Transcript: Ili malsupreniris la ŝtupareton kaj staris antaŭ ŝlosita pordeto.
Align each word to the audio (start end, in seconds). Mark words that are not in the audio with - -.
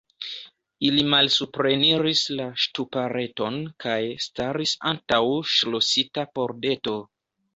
Ili 0.87 1.01
malsupreniris 1.09 2.23
la 2.39 2.47
ŝtupareton 2.63 3.59
kaj 3.85 3.99
staris 4.27 4.75
antaŭ 4.93 5.21
ŝlosita 5.59 6.27
pordeto. 6.39 6.99